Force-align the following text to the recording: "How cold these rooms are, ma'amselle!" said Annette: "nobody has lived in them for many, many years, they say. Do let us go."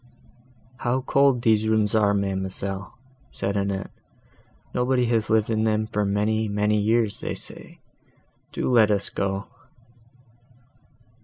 "How 0.77 1.01
cold 1.01 1.43
these 1.43 1.67
rooms 1.67 1.93
are, 1.93 2.15
ma'amselle!" 2.15 2.97
said 3.29 3.55
Annette: 3.55 3.91
"nobody 4.73 5.05
has 5.05 5.29
lived 5.29 5.51
in 5.51 5.63
them 5.63 5.85
for 5.85 6.05
many, 6.05 6.47
many 6.47 6.77
years, 6.79 7.19
they 7.19 7.35
say. 7.35 7.81
Do 8.51 8.67
let 8.67 8.89
us 8.89 9.09
go." 9.11 9.45